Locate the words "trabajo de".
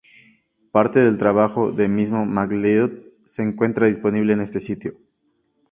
1.19-1.87